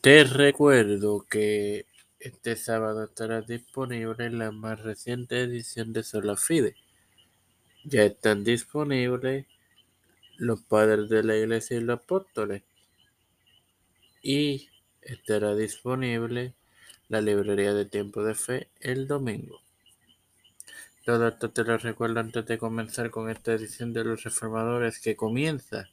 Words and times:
Te 0.00 0.24
recuerdo 0.24 1.26
que 1.28 1.84
este 2.20 2.56
sábado 2.56 3.04
estará 3.04 3.42
disponible 3.42 4.30
la 4.30 4.50
más 4.50 4.80
reciente 4.80 5.42
edición 5.42 5.92
de 5.92 6.02
Sola 6.02 6.36
Fide. 6.36 6.74
Ya 7.84 8.04
están 8.04 8.42
disponibles 8.42 9.44
los 10.38 10.62
padres 10.62 11.10
de 11.10 11.22
la 11.22 11.36
iglesia 11.36 11.76
y 11.76 11.80
los 11.80 11.98
apóstoles. 11.98 12.62
Y 14.22 14.70
estará 15.02 15.54
disponible 15.54 16.54
la 17.08 17.20
librería 17.20 17.74
de 17.74 17.84
tiempo 17.84 18.24
de 18.24 18.34
fe 18.34 18.68
el 18.80 19.06
domingo. 19.06 19.60
Todo 21.04 21.28
esto 21.28 21.50
te 21.50 21.62
lo 21.62 21.76
recuerdo 21.76 22.20
antes 22.20 22.46
de 22.46 22.56
comenzar 22.56 23.10
con 23.10 23.28
esta 23.28 23.52
edición 23.52 23.92
de 23.92 24.04
los 24.04 24.24
reformadores 24.24 24.98
que 24.98 25.14
comienza 25.14 25.90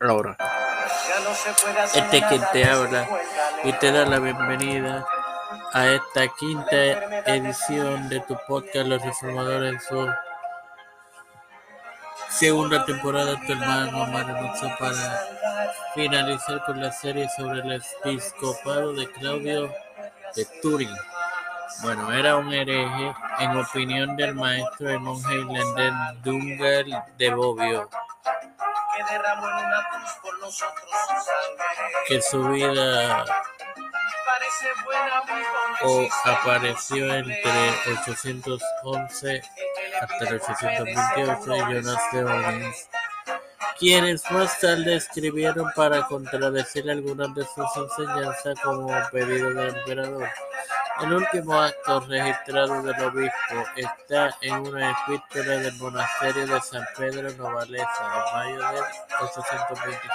ahora. 0.00 0.36
Este 1.94 2.18
es 2.18 2.24
quien 2.26 2.42
te 2.52 2.64
habla 2.64 3.08
y 3.64 3.72
te 3.72 3.90
da 3.90 4.04
la 4.06 4.20
bienvenida 4.20 5.04
a 5.72 5.86
esta 5.88 6.28
quinta 6.28 6.76
edición 7.26 8.08
de 8.08 8.20
tu 8.20 8.36
podcast 8.46 8.86
Los 8.86 9.02
Reformadores 9.02 9.72
en 9.74 9.80
su 9.80 10.08
segunda 12.28 12.84
temporada 12.84 13.34
tu 13.44 13.52
hermano 13.52 14.06
Mario 14.06 14.52
para 14.78 15.26
finalizar 15.94 16.64
con 16.66 16.80
la 16.80 16.92
serie 16.92 17.28
sobre 17.36 17.60
el 17.60 17.82
episcopado 18.04 18.92
de 18.92 19.10
Claudio 19.10 19.68
de 20.36 20.44
Turing. 20.62 20.96
Bueno, 21.82 22.12
era 22.12 22.36
un 22.36 22.52
hereje 22.52 23.12
en 23.40 23.56
opinión 23.56 24.16
del 24.16 24.34
maestro 24.36 24.94
y 24.94 24.98
monje 24.98 25.34
irlandés 25.34 26.22
Dungal 26.22 27.04
de 27.18 27.30
Bobbio 27.34 27.88
que 32.06 32.22
su 32.22 32.42
vida 32.48 33.24
o 35.82 36.08
apareció 36.24 37.14
entre 37.14 37.70
811 38.04 39.42
hasta 40.00 40.28
el 40.28 40.34
828 40.34 41.56
y 41.56 41.74
Jonas 41.74 42.02
de 42.12 42.24
Owens, 42.24 42.88
quienes 43.78 44.30
más 44.30 44.58
tarde 44.60 44.96
escribieron 44.96 45.70
para 45.74 46.02
contradecir 46.06 46.90
algunas 46.90 47.34
de 47.34 47.44
sus 47.44 47.76
enseñanzas 47.76 48.58
como 48.60 48.90
pedido 49.10 49.50
del 49.50 49.76
emperador. 49.76 50.28
El 51.02 51.12
último 51.12 51.60
acto 51.60 52.00
registrado 52.00 52.82
del 52.82 53.04
obispo 53.04 53.64
está 53.76 54.34
en 54.40 54.54
una 54.54 54.92
epístola 54.92 55.56
del 55.58 55.74
monasterio 55.74 56.46
de 56.46 56.60
San 56.62 56.86
Pedro 56.96 57.30
Novalesa 57.32 57.86
en 58.02 58.34
mayo 58.34 58.58
de 58.58 58.80
827. 59.20 60.10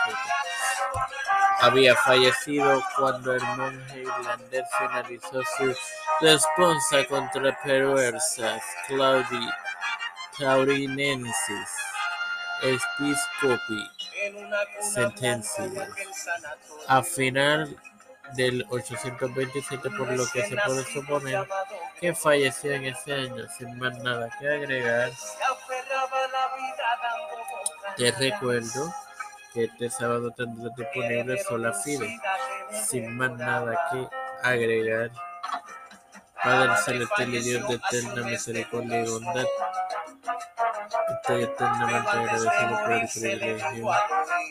Había 1.60 1.96
fallecido 1.96 2.84
cuando 2.98 3.34
el 3.34 3.44
monje 3.44 4.00
irlandés 4.00 4.66
finalizó 4.80 5.44
su 5.58 5.76
respuesta 6.20 7.06
contra 7.08 7.62
perversas 7.62 8.64
Claudi 8.88 9.50
Taurinensis 10.40 11.70
Episcopi 12.64 13.92
Sentencias. 14.82 15.90
A 16.88 17.04
final 17.04 17.78
del 18.36 18.66
827, 18.70 19.90
por 19.92 20.12
lo 20.12 20.26
que 20.32 20.44
se 20.44 20.56
puede 20.58 20.84
suponer 20.86 21.48
que 22.00 22.14
falleció 22.14 22.72
en 22.72 22.86
ese 22.86 23.14
año, 23.14 23.46
sin 23.58 23.78
más 23.78 23.98
nada 24.00 24.30
que 24.40 24.48
agregar. 24.48 25.12
Te 27.98 28.12
recuerdo 28.12 28.94
que 29.54 29.66
este 29.66 29.90
sábado 29.90 30.32
tendrá 30.32 30.70
disponible 30.76 31.44
sola 31.44 31.74
fide, 31.74 32.20
sin 32.88 33.16
más 33.18 33.32
nada 33.32 33.78
que 33.92 34.08
agregar. 34.48 35.12
Padre 36.44 36.76
celestial 36.84 37.36
y 37.36 37.42
Dios 37.42 37.68
de 37.68 37.76
eterna 37.76 38.24
misericordia 38.24 39.04
y 39.04 39.10
bondad, 39.10 39.46
estoy 41.32 41.44
eternamente 41.44 42.10
agradecido 42.10 42.80
por 42.84 42.92
el 42.92 43.08
privilegio 43.08 43.92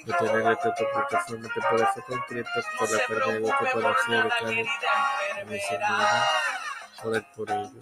de 0.05 0.13
tener 0.13 0.53
esta 0.53 0.75
tu 0.75 0.85
plataforma 0.93 1.49
que 1.49 1.61
puede 1.61 1.87
ser 1.93 2.03
concreta 2.05 2.51
por 2.79 2.91
la 2.91 2.99
pérdida 3.07 3.59
que 3.59 3.67
pueda 3.73 3.97
ser 4.07 4.29
a 5.41 5.45
mis 5.45 5.71
hermanos, 5.71 6.27
poder 7.03 7.25
por 7.37 7.51
ellos. 7.51 7.73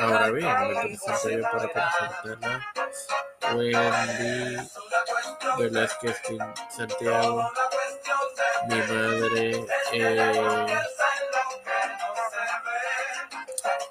Ahora 0.00 0.30
bien, 0.30 0.68
me 0.68 0.98
presento 0.98 1.30
yo 1.30 1.42
para 1.42 1.68
presentarla 1.68 2.66
Wendy 3.54 4.68
Velázquez 5.58 6.22
Santiago, 6.70 7.52
mi 8.68 8.76
madre, 8.76 9.66
eh, 9.92 10.66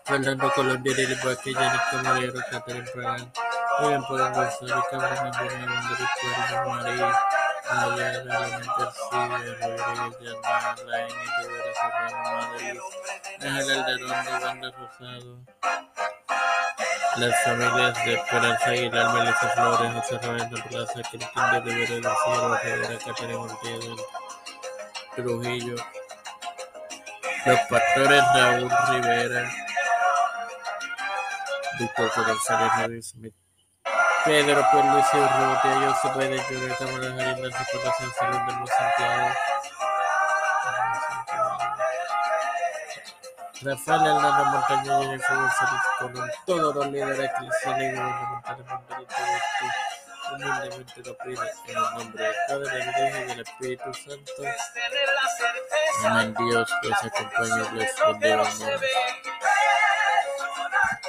Fernando 0.06 0.52
Colombia, 0.52 0.94
Lili 0.96 1.16
Vázquez, 1.24 1.56
Janet 1.56 1.82
Camarero, 1.90 2.40
Catherine 2.52 2.86
Pragan, 2.94 3.32
William 3.84 4.04
Pagan 4.08 4.34
González, 4.34 4.86
Carmen 4.90 5.18
Antonio 5.18 5.68
Andrés 5.68 6.10
Cuervo, 6.22 6.70
María, 6.70 7.10
Ayala, 7.70 8.12
Elena 8.12 8.74
García, 8.80 9.24
Rodríguez, 9.60 10.16
Yana, 10.22 10.76
Laini, 10.86 11.26
Rivera 11.38 11.72
Serrano, 11.76 12.18
Madrid, 12.34 12.80
Ángel 13.42 13.84
Alderón, 13.84 14.42
Banda 14.42 14.72
Rosado, 14.72 15.34
las 17.18 17.44
familias 17.44 18.06
de 18.06 18.14
Esperanza 18.14 18.70
Aguilar, 18.70 19.14
Melissa 19.14 19.50
Flores, 19.50 19.94
José 19.94 20.28
Roberto 20.28 20.56
Plaza, 20.70 21.02
Cristín 21.12 21.44
de 21.52 21.60
Rivera 21.60 22.10
García, 22.10 22.60
Rivera 22.64 23.00
Catherine 23.06 23.36
Ortega, 23.36 23.96
Trujillo, 25.16 25.76
los 27.46 27.60
pastores 27.70 28.24
Raúl 28.34 28.72
Rivera, 28.90 29.52
Víctor 31.80 32.12
González 32.16 32.72
Javier 32.72 33.04
Smith, 33.04 33.43
Pedro 34.26 34.66
Pierluisi 34.72 35.18
Urrutia, 35.18 35.92
José 35.92 36.10
Pérez, 36.18 36.42
Junior 36.48 36.78
Cámara 36.78 37.12
Jarinda, 37.12 37.58
Reputación 37.60 38.12
Salud 38.18 38.40
de 38.40 38.60
los 38.60 38.70
Santiago, 38.70 39.30
Rafael 43.64 44.06
Hernando 44.06 44.46
Montaña, 44.46 45.00
Jennifer 45.00 45.36
González 45.36 45.82
Colón, 46.00 46.32
todos 46.46 46.76
los 46.76 46.88
líderes 46.88 47.20
eclesiales 47.20 47.94
y 47.94 47.98
gubernamentales 47.98 48.66
mundiales 48.66 49.08
de 49.10 49.94
humildemente 50.36 51.02
lo 51.04 51.18
pide 51.18 51.52
en 51.68 51.78
el 51.78 51.84
nombre 51.98 52.24
del 52.24 52.36
Padre, 52.48 52.78
del 52.78 52.88
Hijo 52.88 53.18
y 53.18 53.26
del 53.26 53.40
Espíritu 53.42 53.94
Santo. 53.94 54.44
Amén 56.06 56.36
Dios, 56.38 56.74
les 56.84 57.04
acompañe 57.04 57.68
y 57.72 57.76
les 57.76 57.96
bendiga. 58.00 59.33